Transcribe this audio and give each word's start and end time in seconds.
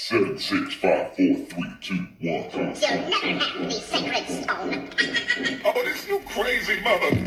Seven, 0.00 0.38
six, 0.38 0.74
five, 0.74 1.08
four, 1.16 1.34
three, 1.50 1.72
two, 1.80 2.06
one. 2.20 2.48
You'll 2.52 2.70
never 2.78 3.10
have 3.10 3.68
the 3.68 3.70
sacred 3.72 4.28
stone. 4.28 4.88
Oh, 5.64 5.82
this 5.84 6.06
you 6.06 6.20
crazy 6.20 6.80
mother. 6.82 7.18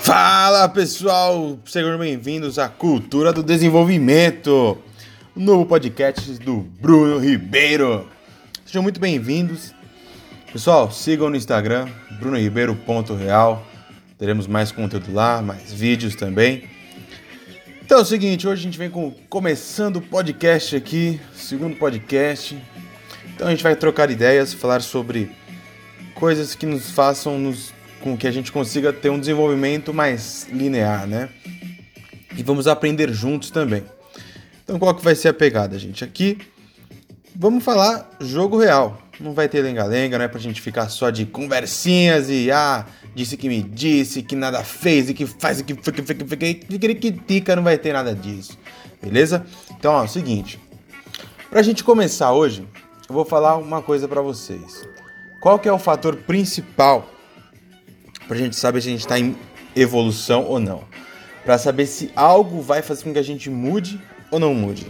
Fala 0.00 0.66
pessoal, 0.70 1.58
sejam 1.66 1.98
bem-vindos 1.98 2.58
à 2.58 2.70
Cultura 2.70 3.34
do 3.34 3.42
Desenvolvimento, 3.42 4.78
o 5.36 5.38
novo 5.38 5.66
podcast 5.66 6.38
do 6.38 6.60
Bruno 6.80 7.18
Ribeiro. 7.18 8.08
Sejam 8.64 8.82
muito 8.82 8.98
bem-vindos. 8.98 9.74
Pessoal, 10.50 10.90
sigam 10.90 11.28
no 11.28 11.36
Instagram, 11.36 11.86
brunoribeiro.real. 12.18 13.62
Teremos 14.16 14.46
mais 14.46 14.72
conteúdo 14.72 15.12
lá, 15.12 15.42
mais 15.42 15.70
vídeos 15.70 16.14
também. 16.14 16.77
Então 17.88 18.00
é 18.00 18.02
o 18.02 18.04
seguinte, 18.04 18.46
hoje 18.46 18.60
a 18.60 18.64
gente 18.64 18.76
vem 18.76 18.90
com, 18.90 19.10
começando 19.30 19.96
o 19.96 20.02
podcast 20.02 20.76
aqui, 20.76 21.18
segundo 21.34 21.74
podcast. 21.74 22.54
Então 23.34 23.46
a 23.46 23.50
gente 23.50 23.62
vai 23.62 23.74
trocar 23.74 24.10
ideias, 24.10 24.52
falar 24.52 24.82
sobre 24.82 25.30
coisas 26.14 26.54
que 26.54 26.66
nos 26.66 26.90
façam 26.90 27.38
nos, 27.38 27.72
com 28.02 28.14
que 28.14 28.26
a 28.26 28.30
gente 28.30 28.52
consiga 28.52 28.92
ter 28.92 29.08
um 29.08 29.18
desenvolvimento 29.18 29.94
mais 29.94 30.46
linear, 30.52 31.06
né? 31.06 31.30
E 32.36 32.42
vamos 32.42 32.68
aprender 32.68 33.10
juntos 33.10 33.50
também. 33.50 33.82
Então 34.62 34.78
qual 34.78 34.94
que 34.94 35.02
vai 35.02 35.14
ser 35.14 35.28
a 35.28 35.32
pegada, 35.32 35.78
gente? 35.78 36.04
Aqui 36.04 36.36
vamos 37.38 37.62
falar 37.62 38.10
jogo 38.20 38.58
real. 38.58 38.98
Não 39.20 39.32
vai 39.32 39.48
ter 39.48 39.62
lenga-lenga, 39.62 40.18
não 40.18 40.24
é 40.24 40.28
pra 40.28 40.40
gente 40.40 40.60
ficar 40.60 40.88
só 40.88 41.10
de 41.10 41.24
conversinhas 41.24 42.28
e 42.28 42.50
ah, 42.50 42.84
disse 43.14 43.36
que 43.36 43.48
me 43.48 43.62
disse, 43.62 44.22
que 44.22 44.34
nada 44.34 44.62
fez 44.64 45.08
e 45.08 45.14
que 45.14 45.24
faz 45.24 45.60
e 45.60 45.64
que 45.64 45.74
fica, 45.74 46.02
fica, 46.02 46.26
fica, 46.26 46.66
fica, 46.68 46.94
que 46.94 47.12
tica, 47.12 47.56
não 47.56 47.62
vai 47.62 47.78
ter 47.78 47.92
nada 47.92 48.14
disso. 48.14 48.58
Beleza? 49.00 49.46
Então, 49.70 49.92
ó, 49.92 50.02
é 50.02 50.04
o 50.04 50.08
seguinte. 50.08 50.58
Pra 51.48 51.62
gente 51.62 51.82
começar 51.82 52.32
hoje, 52.32 52.66
eu 53.08 53.14
vou 53.14 53.24
falar 53.24 53.56
uma 53.56 53.80
coisa 53.80 54.08
pra 54.08 54.20
vocês. 54.20 54.86
Qual 55.40 55.58
que 55.58 55.68
é 55.68 55.72
o 55.72 55.78
fator 55.78 56.16
principal 56.16 57.08
pra 58.26 58.36
gente 58.36 58.56
saber 58.56 58.82
se 58.82 58.88
a 58.88 58.92
gente 58.92 59.06
tá 59.06 59.18
em 59.18 59.36
evolução 59.74 60.44
ou 60.44 60.58
não? 60.58 60.84
Pra 61.44 61.56
saber 61.56 61.86
se 61.86 62.10
algo 62.14 62.60
vai 62.60 62.82
fazer 62.82 63.04
com 63.04 63.12
que 63.12 63.18
a 63.18 63.22
gente 63.22 63.48
mude 63.48 64.00
ou 64.30 64.38
não 64.38 64.54
mude. 64.54 64.86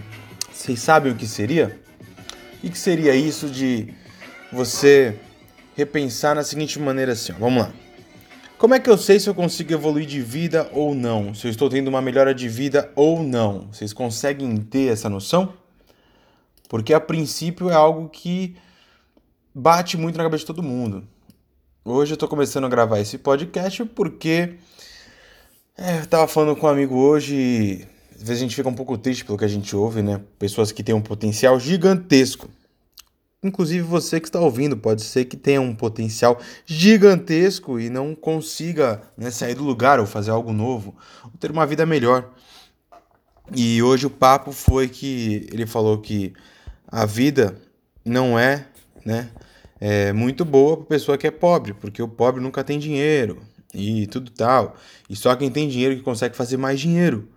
Vocês 0.53 0.81
sabem 0.81 1.13
o 1.13 1.15
que 1.15 1.27
seria? 1.27 1.88
O 2.63 2.71
que 2.71 2.77
seria 2.77 3.15
isso 3.15 3.49
de 3.49 3.95
você 4.53 5.19
repensar 5.77 6.35
na 6.35 6.43
seguinte 6.43 6.79
maneira 6.81 7.13
assim, 7.13 7.33
ó, 7.33 7.37
vamos 7.37 7.63
lá. 7.63 7.73
Como 8.59 8.75
é 8.75 8.81
que 8.81 8.91
eu 8.91 8.99
sei 8.99 9.21
se 9.21 9.31
eu 9.31 9.35
consigo 9.35 9.73
evoluir 9.73 10.05
de 10.05 10.21
vida 10.21 10.69
ou 10.73 10.93
não? 10.93 11.33
Se 11.33 11.47
eu 11.47 11.51
estou 11.51 11.71
tendo 11.71 11.87
uma 11.87 12.03
melhora 12.03 12.35
de 12.35 12.49
vida 12.49 12.91
ou 12.97 13.23
não? 13.23 13.69
Vocês 13.73 13.93
conseguem 13.93 14.57
ter 14.57 14.93
essa 14.93 15.09
noção? 15.09 15.55
Porque 16.69 16.93
a 16.93 16.99
princípio 16.99 17.71
é 17.71 17.75
algo 17.75 18.09
que 18.09 18.57
bate 19.55 19.97
muito 19.97 20.17
na 20.17 20.25
cabeça 20.25 20.41
de 20.41 20.47
todo 20.47 20.61
mundo. 20.61 21.07
Hoje 21.85 22.13
eu 22.13 22.17
estou 22.17 22.29
começando 22.29 22.65
a 22.65 22.69
gravar 22.69 22.99
esse 22.99 23.17
podcast 23.17 23.85
porque 23.85 24.57
é, 25.77 26.01
eu 26.01 26.07
tava 26.07 26.27
falando 26.27 26.57
com 26.57 26.67
um 26.67 26.71
amigo 26.71 26.97
hoje 26.97 27.37
e 27.37 27.87
às 28.21 28.27
vezes 28.27 28.43
a 28.43 28.45
gente 28.47 28.57
fica 28.57 28.69
um 28.69 28.75
pouco 28.75 28.99
triste 28.99 29.25
pelo 29.25 29.39
que 29.39 29.45
a 29.45 29.49
gente 29.49 29.77
ouve, 29.77 30.03
né? 30.03 30.21
Pessoas 30.39 30.73
que 30.73 30.83
têm 30.83 30.95
um 30.95 31.01
potencial 31.01 31.59
gigantesco. 31.61 32.49
Inclusive 33.41 33.83
você 33.83 34.19
que 34.19 34.27
está 34.27 34.41
ouvindo, 34.41 34.77
pode 34.77 35.03
ser 35.03 35.25
que 35.27 35.37
tenha 35.37 35.61
um 35.61 35.73
potencial 35.73 36.41
gigantesco 36.67 37.79
e 37.79 37.89
não 37.89 38.17
consiga 38.17 39.01
né, 39.17 39.31
sair 39.31 39.55
do 39.55 39.63
lugar 39.63 40.01
ou 40.01 40.07
fazer 40.07 40.33
algo 40.33 40.53
novo, 40.53 40.97
ou 41.23 41.31
ter 41.39 41.53
uma 41.53 41.65
vida 41.65 41.87
melhor. 41.87 42.29
E 43.55 43.81
hoje 43.81 44.07
o 44.07 44.11
papo 44.11 44.51
foi 44.51 44.89
que 44.89 45.47
ele 45.53 45.65
falou 45.65 45.99
que 45.99 46.35
a 46.89 47.07
vida 47.07 47.57
não 48.05 48.37
é, 48.37 48.67
né, 49.05 49.31
é 49.81 50.13
muito 50.13 50.45
boa 50.45 50.79
para 50.79 50.87
pessoa 50.87 51.17
que 51.17 51.29
é 51.29 51.31
pobre, 51.31 51.73
porque 51.73 52.03
o 52.03 52.09
pobre 52.09 52.43
nunca 52.43 52.65
tem 52.65 52.81
dinheiro 52.81 53.41
e 53.73 54.09
tudo 54.09 54.33
tal. 54.33 54.75
E 55.09 55.15
só 55.15 55.37
quem 55.37 55.49
tem 55.49 55.69
dinheiro 55.69 55.95
que 55.95 56.03
consegue 56.03 56.37
fazer 56.37 56.57
mais 56.57 56.81
dinheiro. 56.81 57.29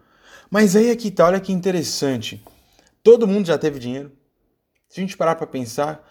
Mas 0.51 0.75
aí 0.75 0.91
aqui 0.91 1.09
tá, 1.09 1.25
olha 1.28 1.39
que 1.39 1.53
interessante. 1.53 2.44
Todo 3.01 3.25
mundo 3.25 3.47
já 3.47 3.57
teve 3.57 3.79
dinheiro. 3.79 4.12
Se 4.89 5.00
a 5.00 5.01
gente 5.01 5.16
parar 5.16 5.35
para 5.35 5.47
pensar, 5.47 6.06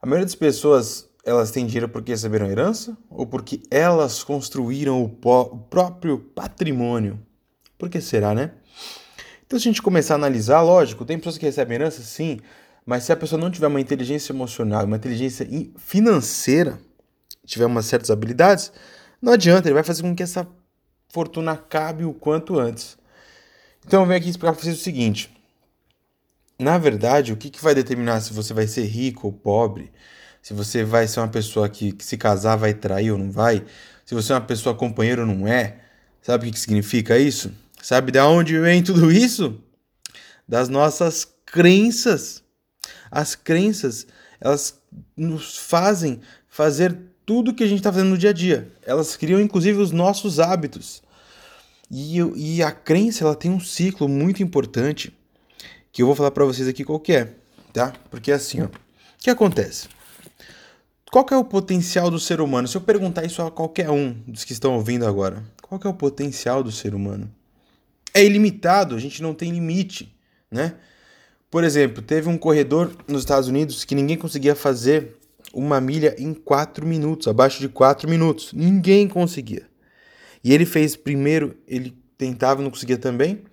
a 0.00 0.06
maioria 0.06 0.24
das 0.24 0.36
pessoas 0.36 1.10
elas 1.24 1.50
têm 1.50 1.66
dinheiro 1.66 1.88
porque 1.88 2.12
receberam 2.12 2.46
herança 2.46 2.96
ou 3.10 3.26
porque 3.26 3.60
elas 3.72 4.22
construíram 4.22 5.02
o, 5.02 5.06
o 5.06 5.58
próprio 5.58 6.18
patrimônio? 6.18 7.20
Por 7.76 7.90
que 7.90 8.00
será, 8.00 8.32
né? 8.32 8.52
Então, 9.44 9.58
se 9.58 9.68
a 9.68 9.70
gente 9.70 9.82
começar 9.82 10.14
a 10.14 10.16
analisar, 10.16 10.62
lógico, 10.62 11.04
tem 11.04 11.18
pessoas 11.18 11.36
que 11.36 11.46
recebem 11.46 11.74
herança, 11.74 12.02
sim, 12.02 12.38
mas 12.86 13.02
se 13.02 13.12
a 13.12 13.16
pessoa 13.16 13.40
não 13.40 13.50
tiver 13.50 13.66
uma 13.66 13.80
inteligência 13.80 14.32
emocional, 14.32 14.84
uma 14.84 14.96
inteligência 14.96 15.44
financeira, 15.76 16.78
tiver 17.44 17.66
umas 17.66 17.86
certas 17.86 18.10
habilidades, 18.12 18.72
não 19.20 19.32
adianta, 19.32 19.66
ele 19.66 19.74
vai 19.74 19.82
fazer 19.82 20.02
com 20.02 20.14
que 20.14 20.22
essa 20.22 20.46
fortuna 21.08 21.52
acabe 21.52 22.04
o 22.04 22.14
quanto 22.14 22.58
antes. 22.60 22.96
Então, 23.86 24.02
eu 24.02 24.06
venho 24.06 24.20
aqui 24.20 24.38
para 24.38 24.52
vocês 24.52 24.78
o 24.78 24.82
seguinte. 24.82 25.30
Na 26.58 26.78
verdade, 26.78 27.32
o 27.32 27.36
que, 27.36 27.50
que 27.50 27.62
vai 27.62 27.74
determinar 27.74 28.20
se 28.20 28.32
você 28.32 28.54
vai 28.54 28.66
ser 28.66 28.84
rico 28.84 29.26
ou 29.26 29.32
pobre? 29.32 29.90
Se 30.40 30.54
você 30.54 30.84
vai 30.84 31.06
ser 31.08 31.20
uma 31.20 31.28
pessoa 31.28 31.68
que, 31.68 31.92
que 31.92 32.04
se 32.04 32.16
casar 32.16 32.56
vai 32.56 32.74
trair 32.74 33.10
ou 33.10 33.18
não 33.18 33.30
vai? 33.30 33.64
Se 34.04 34.14
você 34.14 34.32
é 34.32 34.36
uma 34.36 34.40
pessoa 34.40 34.74
companheira 34.74 35.22
ou 35.22 35.26
não 35.26 35.46
é? 35.46 35.80
Sabe 36.20 36.44
o 36.44 36.46
que, 36.46 36.52
que 36.52 36.60
significa 36.60 37.18
isso? 37.18 37.52
Sabe 37.82 38.12
de 38.12 38.20
onde 38.20 38.58
vem 38.58 38.82
tudo 38.82 39.10
isso? 39.10 39.58
Das 40.46 40.68
nossas 40.68 41.26
crenças. 41.44 42.42
As 43.10 43.34
crenças, 43.34 44.06
elas 44.40 44.80
nos 45.16 45.58
fazem 45.58 46.20
fazer 46.48 46.96
tudo 47.26 47.54
que 47.54 47.64
a 47.64 47.66
gente 47.66 47.78
está 47.78 47.92
fazendo 47.92 48.10
no 48.10 48.18
dia 48.18 48.30
a 48.30 48.32
dia. 48.32 48.70
Elas 48.84 49.16
criam, 49.16 49.40
inclusive, 49.40 49.80
os 49.80 49.90
nossos 49.90 50.38
hábitos. 50.38 51.02
E, 51.94 52.16
e 52.36 52.62
a 52.62 52.72
crença, 52.72 53.22
ela 53.22 53.34
tem 53.34 53.50
um 53.50 53.60
ciclo 53.60 54.08
muito 54.08 54.42
importante 54.42 55.12
que 55.92 56.00
eu 56.00 56.06
vou 56.06 56.16
falar 56.16 56.30
para 56.30 56.46
vocês 56.46 56.66
aqui 56.66 56.84
qual 56.84 56.98
que 56.98 57.12
é, 57.12 57.34
tá? 57.70 57.92
Porque 58.10 58.32
é 58.32 58.34
assim, 58.34 58.62
ó. 58.62 58.64
O 58.64 58.70
que 59.18 59.28
acontece? 59.28 59.88
Qual 61.10 61.22
que 61.22 61.34
é 61.34 61.36
o 61.36 61.44
potencial 61.44 62.10
do 62.10 62.18
ser 62.18 62.40
humano? 62.40 62.66
Se 62.66 62.78
eu 62.78 62.80
perguntar 62.80 63.26
isso 63.26 63.42
a 63.42 63.50
qualquer 63.50 63.90
um 63.90 64.12
dos 64.26 64.42
que 64.42 64.54
estão 64.54 64.74
ouvindo 64.74 65.06
agora, 65.06 65.44
qual 65.60 65.78
que 65.78 65.86
é 65.86 65.90
o 65.90 65.94
potencial 65.94 66.62
do 66.62 66.72
ser 66.72 66.94
humano? 66.94 67.30
É 68.14 68.24
ilimitado, 68.24 68.94
a 68.94 68.98
gente 68.98 69.20
não 69.20 69.34
tem 69.34 69.52
limite, 69.52 70.16
né? 70.50 70.74
Por 71.50 71.62
exemplo, 71.62 72.02
teve 72.02 72.26
um 72.26 72.38
corredor 72.38 72.90
nos 73.06 73.20
Estados 73.20 73.50
Unidos 73.50 73.84
que 73.84 73.94
ninguém 73.94 74.16
conseguia 74.16 74.54
fazer 74.54 75.18
uma 75.52 75.78
milha 75.78 76.16
em 76.18 76.32
4 76.32 76.86
minutos, 76.86 77.28
abaixo 77.28 77.60
de 77.60 77.68
4 77.68 78.08
minutos. 78.08 78.50
Ninguém 78.54 79.06
conseguia. 79.06 79.70
E 80.42 80.52
ele 80.52 80.66
fez 80.66 80.96
primeiro, 80.96 81.56
ele 81.66 81.96
tentava 82.18 82.60
e 82.60 82.64
não 82.64 82.70
conseguia 82.70 82.98
também. 82.98 83.44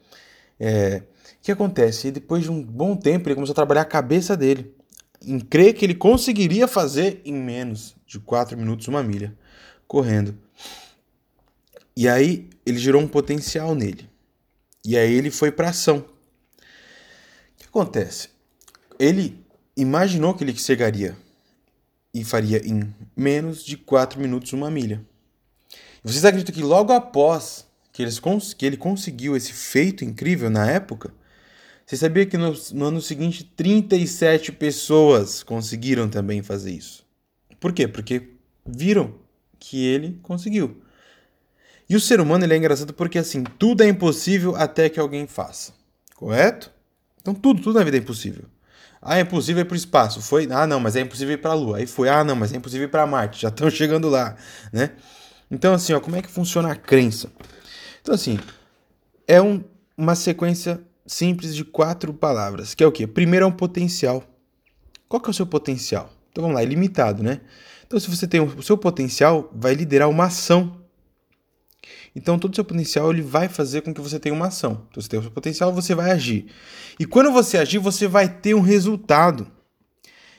É, 0.60 1.04
o 1.40 1.42
que 1.42 1.52
acontece? 1.52 2.08
E 2.08 2.12
depois 2.12 2.44
de 2.44 2.52
um 2.52 2.62
bom 2.62 2.96
tempo, 2.96 3.28
ele 3.28 3.36
começou 3.36 3.54
a 3.54 3.56
trabalhar 3.56 3.82
a 3.82 3.86
cabeça 3.86 4.36
dele 4.36 4.74
em 5.22 5.40
crer 5.40 5.74
que 5.74 5.86
ele 5.86 5.96
conseguiria 5.96 6.68
fazer 6.68 7.22
em 7.26 7.34
menos 7.34 7.96
de 8.06 8.20
4 8.20 8.58
minutos 8.58 8.88
uma 8.88 9.04
milha 9.04 9.36
correndo. 9.88 10.38
E 11.96 12.08
aí 12.08 12.50
ele 12.66 12.78
gerou 12.78 13.02
um 13.02 13.08
potencial 13.08 13.76
nele. 13.76 14.10
E 14.86 14.98
aí 14.98 15.14
ele 15.14 15.30
foi 15.30 15.52
para 15.52 15.70
ação. 15.70 15.98
O 15.98 16.04
que 17.58 17.66
acontece? 17.66 18.30
Ele 18.98 19.44
imaginou 19.76 20.34
que 20.34 20.44
ele 20.44 20.56
chegaria 20.56 21.18
e 22.14 22.24
faria 22.24 22.66
em 22.66 22.94
menos 23.16 23.64
de 23.64 23.78
4 23.78 24.20
minutos 24.20 24.54
uma 24.54 24.72
milha. 24.72 25.06
Vocês 26.04 26.26
acreditam 26.26 26.54
que 26.56 26.62
logo 26.62 26.94
após 26.94 27.68
que, 27.92 28.02
eles, 28.02 28.20
que 28.58 28.66
ele 28.66 28.78
conseguiu 28.78 29.36
esse 29.36 29.52
feito 29.52 30.06
incrível 30.06 30.50
na 30.50 30.70
época, 30.70 31.14
você 31.86 31.98
sabia 31.98 32.26
que 32.26 32.38
no, 32.38 32.54
no, 32.74 32.86
ano 32.86 33.02
seguinte 33.02 33.44
37 33.44 34.52
pessoas 34.52 35.44
conseguiram 35.44 36.08
também 36.08 36.44
fazer 36.44 36.72
isso? 36.72 37.04
Por 37.60 37.74
quê? 37.74 37.88
Porque 37.88 38.30
viram 38.66 39.16
que 39.60 39.86
ele 39.86 40.20
conseguiu. 40.22 40.82
E 41.90 41.96
o 41.96 42.00
ser 42.00 42.22
humano 42.22 42.46
ele 42.46 42.54
é 42.54 42.58
engraçado 42.58 42.94
porque 42.94 43.18
assim, 43.18 43.44
tudo 43.44 43.84
é 43.84 43.88
impossível 43.88 44.56
até 44.56 44.88
que 44.88 45.00
alguém 45.00 45.26
faça. 45.26 45.74
Correto? 46.16 46.72
Então 47.22 47.34
tudo, 47.34 47.62
tudo 47.62 47.80
na 47.80 47.84
vida 47.84 47.98
é 47.98 48.00
impossível. 48.00 48.46
Ah, 49.02 49.18
é 49.18 49.22
impossível 49.22 49.62
ir 49.62 49.66
para 49.66 49.74
o 49.74 49.78
espaço. 49.78 50.22
Foi, 50.22 50.48
ah, 50.52 50.68
não, 50.68 50.80
mas 50.80 50.96
é 50.96 51.02
impossível 51.02 51.34
ir 51.34 51.38
para 51.38 51.52
a 51.52 51.56
Lua. 51.56 51.78
Aí 51.78 51.88
foi, 51.88 52.10
ah, 52.10 52.24
não, 52.24 52.36
mas 52.36 52.54
é 52.54 52.58
impossível 52.58 52.88
ir 52.88 52.92
para 52.92 53.08
Marte. 53.08 53.42
Já 53.42 53.50
estão 53.50 53.70
chegando 53.72 54.10
lá, 54.10 54.36
né? 54.72 54.92
Então 55.50 55.74
assim, 55.74 55.94
ó, 55.94 56.00
como 56.00 56.16
é 56.16 56.22
que 56.22 56.30
funciona 56.30 56.72
a 56.72 56.76
crença? 56.76 57.32
Então 58.02 58.14
assim, 58.14 58.40
é 59.28 59.42
um, 59.42 59.64
uma 59.98 60.16
sequência 60.16 60.82
simples 61.06 61.56
de 61.56 61.64
quatro 61.64 62.14
palavras, 62.14 62.76
que 62.76 62.84
é 62.84 62.88
o 62.88 62.92
quê? 62.92 63.08
Primeiro 63.08 63.46
é 63.46 63.48
um 63.48 63.52
potencial. 63.52 64.24
Qual 65.08 65.20
que 65.20 65.30
é 65.30 65.32
o 65.32 65.34
seu 65.34 65.46
potencial? 65.46 66.12
Então 66.32 66.44
vamos 66.44 66.56
lá, 66.56 66.62
é 66.62 66.66
limitado, 66.66 67.24
né? 67.24 67.42
Então 67.86 68.00
se 68.00 68.10
você 68.10 68.28
tem 68.28 68.40
o 68.40 68.62
seu 68.62 68.78
potencial, 68.78 69.50
vai 69.54 69.74
liderar 69.74 70.10
uma 70.10 70.26
ação. 70.26 70.80
Então 72.16 72.38
todo 72.38 72.54
o 72.54 72.56
seu 72.56 72.66
potencial 72.66 73.12
ele 73.12 73.22
vai 73.22 73.48
fazer 73.48 73.82
com 73.82 73.94
que 73.94 74.02
você 74.02 74.20
tenha 74.20 74.36
uma 74.36 74.48
ação. 74.48 74.86
Então 74.90 75.02
você 75.02 75.10
tem 75.10 75.20
o 75.20 75.24
seu 75.24 75.32
potencial, 75.32 75.74
você 75.74 75.96
vai 75.96 76.12
agir. 76.12 76.48
E 77.00 77.06
quando 77.06 77.32
você 77.32 77.58
agir, 77.58 77.80
você 77.80 78.08
vai 78.08 78.30
ter 78.30 78.54
um 78.54 78.62
resultado. 78.62 79.48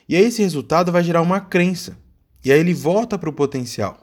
E 0.07 0.15
aí 0.15 0.23
esse 0.23 0.41
resultado 0.41 0.91
vai 0.91 1.03
gerar 1.03 1.21
uma 1.21 1.41
crença. 1.41 1.97
E 2.43 2.51
aí 2.51 2.59
ele 2.59 2.73
volta 2.73 3.17
para 3.17 3.29
o 3.29 3.33
potencial. 3.33 3.97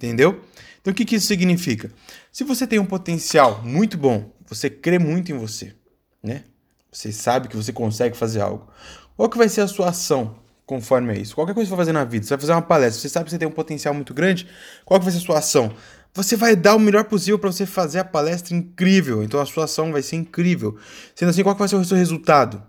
Entendeu? 0.00 0.40
Então 0.80 0.92
o 0.92 0.94
que, 0.94 1.04
que 1.04 1.16
isso 1.16 1.26
significa? 1.26 1.92
Se 2.32 2.42
você 2.42 2.66
tem 2.66 2.78
um 2.78 2.86
potencial 2.86 3.60
muito 3.62 3.98
bom, 3.98 4.32
você 4.46 4.70
crê 4.70 4.98
muito 4.98 5.30
em 5.30 5.36
você, 5.36 5.74
né? 6.22 6.44
Você 6.90 7.12
sabe 7.12 7.48
que 7.48 7.56
você 7.56 7.70
consegue 7.70 8.16
fazer 8.16 8.40
algo. 8.40 8.66
Qual 9.14 9.28
que 9.28 9.36
vai 9.36 9.50
ser 9.50 9.60
a 9.60 9.68
sua 9.68 9.90
ação 9.90 10.38
conforme 10.64 11.12
é 11.12 11.18
isso? 11.18 11.34
Qualquer 11.34 11.52
coisa 11.52 11.66
que 11.66 11.70
você 11.70 11.76
vai 11.76 11.84
fazer 11.84 11.92
na 11.92 12.04
vida, 12.04 12.24
você 12.24 12.30
vai 12.30 12.40
fazer 12.40 12.52
uma 12.52 12.62
palestra, 12.62 12.98
você 13.02 13.10
sabe 13.10 13.26
que 13.26 13.30
você 13.30 13.38
tem 13.38 13.46
um 13.46 13.52
potencial 13.52 13.92
muito 13.92 14.14
grande, 14.14 14.48
qual 14.86 14.98
que 14.98 15.04
vai 15.04 15.12
ser 15.12 15.18
a 15.18 15.22
sua 15.22 15.38
ação? 15.38 15.70
Você 16.14 16.34
vai 16.34 16.56
dar 16.56 16.74
o 16.74 16.80
melhor 16.80 17.04
possível 17.04 17.38
para 17.38 17.52
você 17.52 17.66
fazer 17.66 17.98
a 17.98 18.04
palestra 18.04 18.56
incrível, 18.56 19.22
então 19.22 19.38
a 19.38 19.44
sua 19.44 19.64
ação 19.64 19.92
vai 19.92 20.00
ser 20.00 20.16
incrível. 20.16 20.78
Sendo 21.14 21.28
assim, 21.28 21.42
qual 21.42 21.54
que 21.54 21.58
vai 21.58 21.68
ser 21.68 21.76
o 21.76 21.84
seu 21.84 21.98
resultado? 21.98 22.62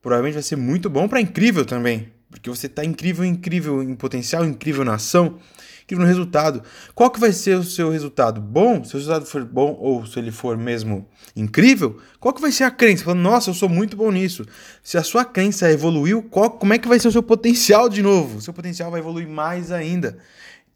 Provavelmente 0.00 0.34
vai 0.34 0.42
ser 0.42 0.56
muito 0.56 0.88
bom 0.88 1.06
para 1.06 1.20
incrível 1.20 1.66
também, 1.66 2.10
porque 2.30 2.50
você 2.50 2.66
está 2.66 2.84
incrível, 2.84 3.24
incrível 3.24 3.82
em 3.82 3.94
potencial, 3.94 4.44
incrível 4.44 4.84
na 4.84 4.94
ação 4.94 5.38
incrível 5.86 6.04
no 6.04 6.08
resultado. 6.08 6.62
Qual 6.94 7.10
que 7.10 7.20
vai 7.20 7.32
ser 7.32 7.56
o 7.56 7.62
seu 7.62 7.90
resultado? 7.90 8.40
Bom? 8.40 8.82
Se 8.82 8.94
o 8.94 8.98
resultado 8.98 9.24
for 9.24 9.44
bom 9.44 9.76
ou 9.80 10.04
se 10.04 10.18
ele 10.18 10.32
for 10.32 10.56
mesmo 10.56 11.08
incrível, 11.34 11.98
qual 12.18 12.34
que 12.34 12.40
vai 12.40 12.50
ser 12.50 12.64
a 12.64 12.70
crença? 12.70 13.04
Falando, 13.04 13.22
nossa, 13.22 13.50
eu 13.50 13.54
sou 13.54 13.68
muito 13.68 13.96
bom 13.96 14.10
nisso. 14.10 14.44
Se 14.82 14.98
a 14.98 15.02
sua 15.02 15.24
crença 15.24 15.70
evoluiu, 15.70 16.24
qual, 16.24 16.50
como 16.50 16.74
é 16.74 16.78
que 16.78 16.88
vai 16.88 16.98
ser 16.98 17.08
o 17.08 17.12
seu 17.12 17.22
potencial 17.22 17.88
de 17.88 18.02
novo? 18.02 18.38
O 18.38 18.40
seu 18.40 18.52
potencial 18.52 18.90
vai 18.90 19.00
evoluir 19.00 19.28
mais 19.28 19.70
ainda. 19.70 20.18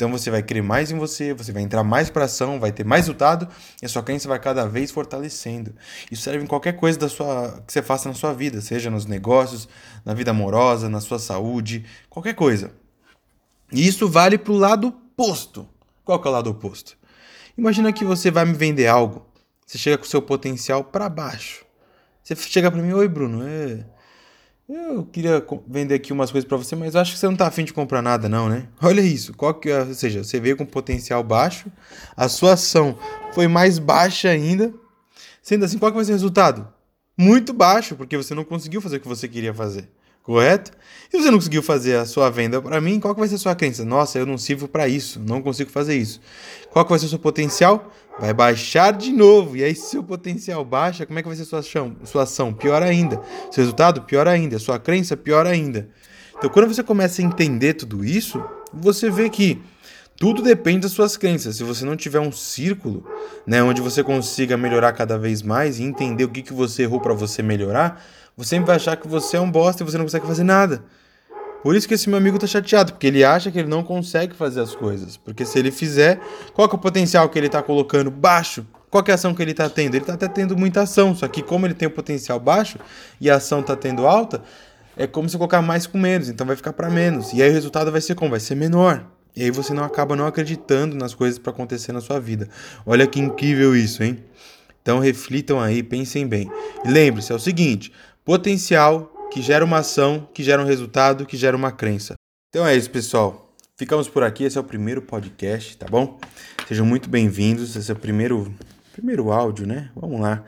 Então 0.01 0.11
você 0.11 0.31
vai 0.31 0.43
crer 0.43 0.63
mais 0.63 0.91
em 0.91 0.97
você, 0.97 1.35
você 1.35 1.53
vai 1.53 1.63
entrar 1.63 1.85
mais 1.85 2.09
para 2.09 2.25
ação, 2.25 2.59
vai 2.59 2.73
ter 2.73 2.87
mais 2.87 3.03
resultado 3.03 3.47
e 3.83 3.85
a 3.85 3.89
sua 3.89 4.03
crença 4.03 4.27
vai 4.27 4.39
cada 4.39 4.67
vez 4.67 4.91
fortalecendo. 4.91 5.75
Isso 6.11 6.23
serve 6.23 6.43
em 6.43 6.47
qualquer 6.47 6.73
coisa 6.73 6.99
da 6.99 7.07
sua 7.07 7.63
que 7.67 7.71
você 7.71 7.83
faça 7.83 8.09
na 8.09 8.15
sua 8.15 8.33
vida, 8.33 8.63
seja 8.63 8.89
nos 8.89 9.05
negócios, 9.05 9.69
na 10.03 10.15
vida 10.15 10.31
amorosa, 10.31 10.89
na 10.89 11.03
sua 11.03 11.19
saúde, 11.19 11.85
qualquer 12.09 12.33
coisa. 12.33 12.73
E 13.71 13.87
isso 13.87 14.09
vale 14.09 14.39
para 14.39 14.55
o 14.55 14.57
lado 14.57 14.89
oposto. 14.89 15.69
Qual 16.03 16.19
é 16.25 16.29
o 16.29 16.31
lado 16.31 16.49
oposto? 16.49 16.97
Imagina 17.59 17.93
que 17.93 18.03
você 18.03 18.31
vai 18.31 18.47
me 18.47 18.55
vender 18.55 18.87
algo, 18.87 19.27
você 19.67 19.77
chega 19.77 19.99
com 19.99 20.05
o 20.05 20.09
seu 20.09 20.23
potencial 20.23 20.83
para 20.83 21.11
baixo. 21.11 21.63
Você 22.25 22.35
chega 22.37 22.71
para 22.71 22.81
mim, 22.81 22.95
oi 22.95 23.07
Bruno, 23.07 23.47
é... 23.47 23.85
eu 24.75 25.05
queria 25.05 25.45
vender 25.67 25.95
aqui 25.95 26.13
umas 26.13 26.31
coisas 26.31 26.47
para 26.47 26.57
você, 26.57 26.77
mas 26.77 26.95
acho 26.95 27.13
que 27.13 27.19
você 27.19 27.27
não 27.27 27.37
tá 27.37 27.47
afim 27.47 27.65
de 27.65 27.73
comprar 27.73 28.03
nada 28.03 28.29
não, 28.29 28.49
né? 28.49 28.69
Olha 28.81 29.01
isso, 29.01 29.35
qual 29.35 29.55
que 29.55 29.71
é, 29.71 29.83
ou 29.83 29.95
seja, 29.95 30.23
você 30.23 30.39
veio 30.39 30.57
com 30.57 30.67
potencial 30.67 31.23
baixo, 31.23 31.71
a 32.17 32.29
sua 32.29 32.53
ação 32.53 32.99
foi 33.33 33.49
mais 33.49 33.79
baixa 33.79 34.29
ainda, 34.29 34.73
sendo 35.43 35.65
assim, 35.65 35.79
qual 35.79 35.91
que 35.91 35.97
vai 35.97 36.05
ser 36.05 36.13
o 36.13 36.15
resultado? 36.15 36.69
Muito 37.17 37.53
baixo, 37.53 37.97
porque 37.97 38.17
você 38.17 38.35
não 38.35 38.45
conseguiu 38.45 38.81
fazer 38.81 38.97
o 38.97 39.01
que 39.01 39.09
você 39.09 39.29
queria 39.29 39.53
fazer 39.53 39.89
correto? 40.23 40.73
E 41.13 41.21
você 41.21 41.31
não 41.31 41.39
conseguiu 41.39 41.63
fazer 41.63 41.97
a 41.97 42.07
sua 42.07 42.31
venda 42.31 42.63
para 42.63 42.81
mim, 42.81 43.01
qual 43.01 43.15
que 43.15 43.21
vai 43.21 43.29
ser 43.29 43.35
a 43.35 43.39
sua 43.39 43.55
crença? 43.55 43.85
Nossa, 43.85 44.19
eu 44.19 44.27
não 44.27 44.39
sirvo 44.39 44.69
para 44.69 44.87
isso, 44.87 45.21
não 45.21 45.43
consigo 45.43 45.71
fazer 45.71 45.97
isso. 45.97 46.21
Qual 46.71 46.85
que 46.85 46.91
vai 46.91 46.99
ser 46.99 47.07
o 47.07 47.09
seu 47.09 47.19
potencial? 47.19 47.93
Vai 48.19 48.33
baixar 48.33 48.93
de 48.93 49.13
novo. 49.13 49.57
E 49.57 49.65
aí, 49.65 49.75
se 49.75 49.91
seu 49.91 50.05
potencial 50.05 50.65
baixa, 50.65 51.07
como 51.07 51.19
é 51.19 51.23
que 51.23 51.29
vai 51.29 51.37
ser 51.37 51.43
a 51.43 51.47
sua 51.47 51.59
ação? 51.61 51.97
Sua 52.05 52.23
ação? 52.25 52.53
Pior 52.53 52.83
ainda. 52.83 53.21
Seu 53.51 53.63
resultado? 53.63 54.03
Pior 54.03 54.29
ainda. 54.29 54.59
Sua 54.59 54.79
crença? 54.79 55.17
Pior 55.17 55.47
ainda. 55.47 55.89
Então, 56.37 56.49
quando 56.49 56.73
você 56.73 56.83
começa 56.83 57.21
a 57.21 57.25
entender 57.25 57.75
tudo 57.75 58.05
isso, 58.05 58.43
você 58.73 59.11
vê 59.11 59.29
que 59.29 59.61
tudo 60.21 60.43
depende 60.43 60.81
das 60.81 60.93
suas 60.93 61.17
crenças. 61.17 61.57
Se 61.57 61.65
você 61.65 61.83
não 61.85 61.97
tiver 61.97 62.21
um 62.21 62.31
círculo, 62.31 63.07
né, 63.47 63.63
onde 63.63 63.81
você 63.81 64.05
consiga 64.05 64.55
melhorar 64.55 64.93
cada 64.93 65.19
vez 65.19 65.43
mais 65.43 65.79
e 65.79 65.83
entender 65.83 66.25
o 66.25 66.29
que, 66.29 66.43
que 66.43 66.53
você 66.53 66.83
errou 66.83 67.01
para 67.01 67.15
você 67.15 67.43
melhorar, 67.43 68.05
você 68.41 68.57
sempre 68.57 68.69
vai 68.69 68.77
achar 68.77 68.97
que 68.97 69.07
você 69.07 69.37
é 69.37 69.41
um 69.41 69.51
bosta 69.51 69.83
e 69.83 69.87
você 69.87 69.99
não 69.99 70.07
consegue 70.07 70.27
fazer 70.27 70.45
nada. 70.45 70.83
Por 71.63 71.77
isso 71.77 71.87
que 71.87 71.93
esse 71.93 72.09
meu 72.09 72.17
amigo 72.17 72.39
tá 72.39 72.47
chateado, 72.47 72.93
porque 72.93 73.07
ele 73.07 73.23
acha 73.23 73.51
que 73.51 73.59
ele 73.59 73.69
não 73.69 73.83
consegue 73.83 74.35
fazer 74.35 74.63
as 74.63 74.75
coisas. 74.75 75.19
Porque 75.19 75.45
se 75.45 75.59
ele 75.59 75.71
fizer, 75.71 76.19
qual 76.55 76.67
é 76.67 76.75
o 76.75 76.79
potencial 76.79 77.29
que 77.29 77.39
ele 77.39 77.51
tá 77.51 77.63
colocando 77.63 78.11
baixo? 78.11 78.67
Qual 78.91 79.05
é 79.07 79.11
a 79.13 79.15
ação 79.15 79.35
que 79.35 79.43
ele 79.43 79.53
tá 79.53 79.69
tendo? 79.69 79.95
Ele 79.95 80.05
tá 80.07 80.15
até 80.15 80.27
tendo 80.27 80.57
muita 80.57 80.81
ação, 80.81 81.15
só 81.15 81.29
que 81.29 81.43
como 81.43 81.67
ele 81.67 81.75
tem 81.75 81.87
o 81.87 81.91
potencial 81.91 82.41
baixo 82.41 82.79
e 83.21 83.29
a 83.29 83.37
ação 83.37 83.63
tá 83.63 83.77
tendo 83.77 84.07
alta, 84.07 84.43
é 84.97 85.07
como 85.07 85.29
se 85.29 85.37
colocar 85.37 85.61
mais 85.61 85.87
com 85.87 85.99
menos, 85.99 86.31
então 86.31 86.47
vai 86.47 86.57
ficar 86.57 86.73
para 86.73 86.89
menos. 86.89 87.35
E 87.35 87.43
aí 87.43 87.51
o 87.51 87.53
resultado 87.53 87.93
vai 87.93 88.01
ser 88.01 88.15
como? 88.15 88.31
Vai 88.31 88.41
ser 88.41 88.55
menor. 88.55 89.05
E 89.37 89.43
aí 89.43 89.51
você 89.51 89.75
não 89.75 89.85
acaba 89.85 90.17
não 90.17 90.27
acreditando 90.27 90.97
nas 90.97 91.15
coisas 91.15 91.39
para 91.39 91.53
acontecer 91.53 91.93
na 91.93 92.01
sua 92.01 92.19
vida. 92.19 92.49
Olha 92.87 93.07
que 93.07 93.21
incrível 93.21 93.77
isso, 93.77 94.03
hein? 94.03 94.25
Então 94.83 94.99
reflitam 94.99 95.61
aí, 95.61 95.83
pensem 95.83 96.27
bem. 96.27 96.51
E 96.85 96.91
lembre-se, 96.91 97.31
é 97.33 97.35
o 97.35 97.39
seguinte: 97.39 97.93
potencial 98.25 99.13
que 99.33 99.41
gera 99.41 99.65
uma 99.65 99.79
ação, 99.79 100.29
que 100.35 100.43
gera 100.43 100.63
um 100.63 100.67
resultado, 100.67 101.27
que 101.27 101.37
gera 101.37 101.57
uma 101.57 101.73
crença. 101.73 102.15
Então 102.51 102.67
é 102.67 102.77
isso, 102.77 102.91
pessoal. 102.91 103.55
Ficamos 103.77 104.09
por 104.09 104.23
aqui. 104.23 104.45
Esse 104.45 104.59
é 104.59 104.61
o 104.61 104.65
primeiro 104.65 105.01
podcast, 105.01 105.77
tá 105.77 105.87
bom? 105.89 106.19
Sejam 106.69 106.85
muito 106.85 107.09
bem-vindos. 107.09 107.77
Esse 107.77 107.91
é 107.91 107.95
o 107.95 107.99
primeiro, 107.99 108.55
primeiro 108.93 109.33
áudio, 109.33 109.67
né? 109.67 109.91
Vamos 109.95 110.21
lá. 110.21 110.45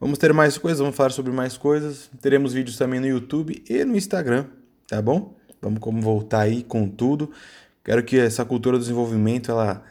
Vamos 0.00 0.18
ter 0.18 0.32
mais 0.32 0.58
coisas, 0.58 0.80
vamos 0.80 0.96
falar 0.96 1.10
sobre 1.10 1.30
mais 1.30 1.56
coisas. 1.56 2.10
Teremos 2.20 2.52
vídeos 2.52 2.76
também 2.76 2.98
no 2.98 3.06
YouTube 3.06 3.62
e 3.68 3.84
no 3.84 3.96
Instagram, 3.96 4.46
tá 4.88 5.00
bom? 5.00 5.36
Vamos 5.60 5.78
como 5.78 6.02
voltar 6.02 6.40
aí 6.40 6.64
com 6.64 6.88
tudo. 6.88 7.30
Quero 7.84 8.02
que 8.02 8.18
essa 8.18 8.44
cultura 8.44 8.76
do 8.76 8.80
desenvolvimento 8.80 9.52
ela 9.52 9.84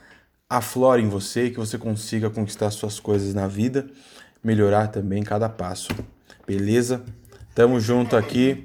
aflore 0.50 1.02
em 1.02 1.08
você, 1.08 1.50
que 1.50 1.58
você 1.58 1.78
consiga 1.78 2.30
conquistar 2.30 2.70
suas 2.72 3.00
coisas 3.00 3.34
na 3.34 3.48
vida, 3.48 3.90
melhorar 4.44 4.88
também 4.88 5.24
cada 5.24 5.48
passo. 5.48 5.94
Beleza? 6.46 7.02
Tamo 7.54 7.80
junto 7.80 8.16
aqui. 8.16 8.64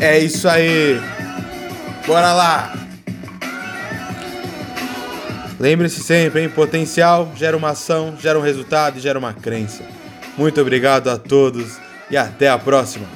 É 0.00 0.18
isso 0.18 0.48
aí. 0.48 1.00
Bora 2.06 2.32
lá. 2.32 2.74
Lembre-se 5.60 6.02
sempre, 6.02 6.42
hein? 6.42 6.48
Potencial 6.48 7.32
gera 7.36 7.56
uma 7.56 7.70
ação, 7.70 8.16
gera 8.20 8.38
um 8.38 8.42
resultado 8.42 8.98
e 8.98 9.00
gera 9.00 9.18
uma 9.18 9.34
crença. 9.34 9.82
Muito 10.36 10.60
obrigado 10.60 11.08
a 11.08 11.18
todos 11.18 11.78
e 12.10 12.16
até 12.16 12.48
a 12.48 12.56
próxima. 12.56 13.06